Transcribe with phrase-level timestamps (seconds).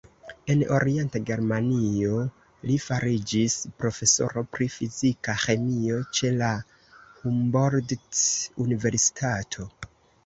[0.51, 2.21] En Orienta Germanio
[2.69, 6.49] li fariĝis profesoro pri fizika ĥemio ĉe la
[7.21, 9.69] Humboldt-universitato.